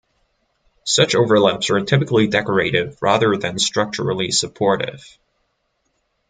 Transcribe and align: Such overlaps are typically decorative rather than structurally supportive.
Such 0.87 1.13
overlaps 1.13 1.69
are 1.69 1.79
typically 1.81 2.25
decorative 2.25 2.99
rather 3.03 3.37
than 3.37 3.59
structurally 3.59 4.31
supportive. 4.31 5.05